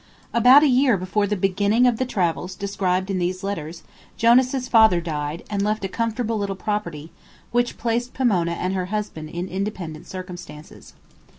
[0.33, 3.83] About a year before the beginning of the travels described in these letters
[4.17, 7.11] Jonas's father died and left a comfortable little property,
[7.51, 10.93] which placed Pomona and her husband in independent circumstances.